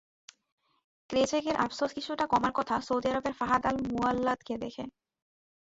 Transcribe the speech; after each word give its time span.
ত্রেজেগের 1.09 1.55
আফসোস 1.55 1.91
কিছুটা 1.93 2.25
কমার 2.27 2.53
কথা 2.55 2.75
সৌদি 2.87 3.07
আরবের 3.11 3.33
ফাহাদ 3.39 3.61
আল 3.65 3.77
মুয়াল্লাদকে 3.89 4.53
দেখে। 4.57 4.83